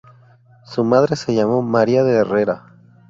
Su 0.65 0.83
madre 0.83 1.15
se 1.15 1.35
llamó 1.35 1.61
María 1.61 2.03
de 2.03 2.13
Herrera. 2.13 2.73